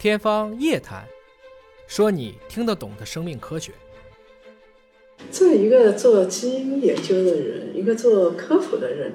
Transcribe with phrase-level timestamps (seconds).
[0.00, 1.02] 天方夜谭，
[1.86, 3.70] 说你听得懂的生命科学。
[5.30, 9.12] 这一个做基因研究的人，一个做科普的人，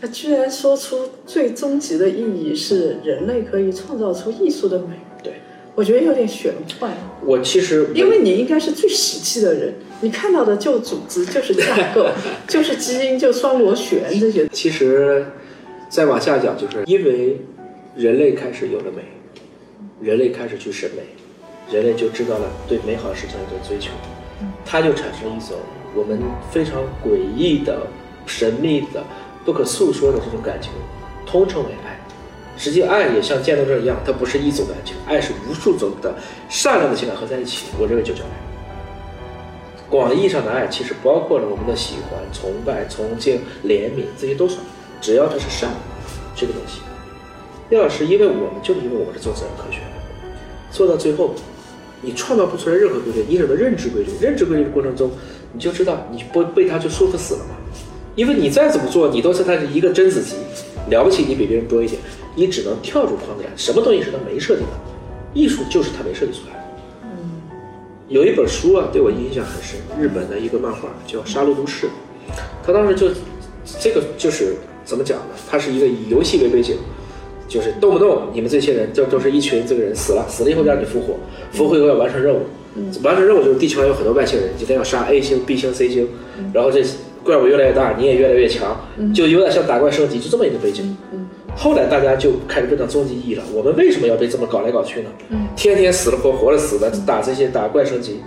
[0.00, 5.00] 他居然说出最终极的意义是人类可以创造出艺术的美。
[5.20, 5.32] 对，
[5.74, 6.96] 我觉得有点玄幻。
[7.26, 12.08] 我其实因为你应该是最实际的人，你看到的就组织，就是架构，
[12.46, 14.46] 就是基因，就双螺旋这些。
[14.50, 15.26] 其实
[15.88, 17.40] 再往下讲，就是因为
[17.96, 19.02] 人类开始有了美，
[20.00, 21.02] 人类开始去审美，
[21.74, 23.90] 人类就知道了对美好事情的追求，
[24.64, 25.58] 它就产生一种
[25.94, 27.86] 我们非常诡异的、
[28.26, 29.04] 神秘的、
[29.44, 30.70] 不可诉说的这种感情，
[31.26, 31.98] 通称为爱。
[32.56, 36.14] 实际爱也像渐冻症一样，它不是一种感情，爱是无数种的
[36.48, 38.30] 善良的情感合在一起，我认为就叫爱。
[39.88, 44.62] 广义上的爱其实包括了我们的喜欢、崇拜、崇敬、怜悯，这些都算，
[45.00, 45.70] 只要它是善
[46.36, 46.80] 这个东西。
[47.70, 50.32] 廖老师，因为我们就是因为我们是做自然科学的，
[50.70, 51.34] 做到最后，
[52.02, 54.10] 你创造不出来任何规律，你只能认知规律。
[54.20, 55.10] 认知规律的过程中，
[55.52, 57.54] 你就知道你不被它就束缚死了嘛。
[58.16, 60.34] 因为你再怎么做，你都是它的一个真子集，
[60.90, 62.02] 了不起你比别人多一点，
[62.34, 63.44] 你只能跳出框架。
[63.56, 64.68] 什么东西是它没设计的？
[65.32, 66.60] 艺术就是它没设计出来的。
[68.08, 71.86] 有一本书啊，对我印象很深，日本的一个漫画叫《杀戮都市》，
[72.66, 73.08] 他当时就
[73.78, 75.26] 这个就是怎么讲呢？
[75.48, 76.76] 它是一个以游戏为背景，
[77.50, 81.16] 就是动不动你们这些人就都是一群这个人死了，死了以后让你复活，
[81.50, 82.42] 复活以后要完成任务，
[83.02, 86.08] 完成任务就是地球上有很多外星人，今天要杀 A 星、B 星、C 星，
[86.54, 86.80] 然后这
[87.24, 88.80] 怪物越来越大，你也越来越强，
[89.12, 90.96] 就有点像打怪升级，就这么一个背景。
[91.56, 95.10] 后来大家就开始问到终极意义了：我们为什么要被这么搞来搞去呢？
[95.56, 98.20] 天天死了活活了死的打这些打怪升级。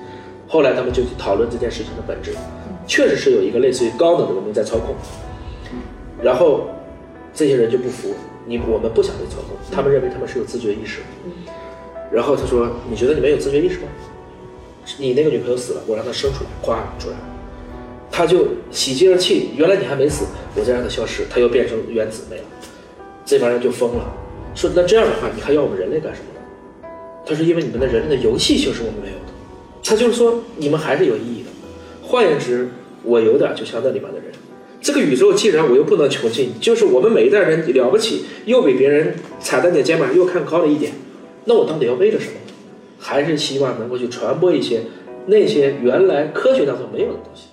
[0.49, 2.31] 后来他们就去讨论这件事情的本质，
[2.85, 4.93] 确实是有一个类似于高等的文明在操控。
[6.21, 6.67] 然后
[7.33, 8.09] 这些人就不服，
[8.45, 10.99] 你我们不想被操控，他们认为他们是有自觉意识。
[12.11, 13.87] 然后他说：“你觉得你们有自觉意识吗？
[14.99, 17.23] 你那个女朋友死了，我让她生出来，咵出来了，
[18.11, 19.51] 他就喜极而泣。
[19.55, 20.25] 原来你还没死，
[20.55, 22.43] 我再让她消失，她又变成原子没了。
[23.25, 24.13] 这帮人就疯了，
[24.53, 26.89] 说那这样的话，你还要我们人类干什么呢？
[27.25, 29.33] 他说，因为你们的人类的游戏性是我们没有的。
[29.83, 31.49] 他就是说，你们还是有意义的。
[32.03, 32.69] 换言之，
[33.03, 34.27] 我有点就像那里面的人。
[34.83, 40.91] 这个宇宙既然我又不能穷尽，就是我们每一代人了不起，又比别人踩在你的肩膀又看高了一点，
[41.45, 42.33] 那我到底要为了什么？
[42.99, 44.81] 还是希望能够去传播一些
[45.27, 47.47] 那些原来科学当中没有的东西。